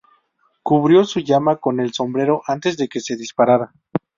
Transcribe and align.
Cubrió 0.63 1.03
su 1.03 1.19
llama 1.19 1.57
con 1.57 1.79
el 1.79 1.93
sombrero 1.93 2.41
antes 2.47 2.75
de 2.75 2.87
que 2.87 3.01
se 3.01 3.15
disparara. 3.15 3.71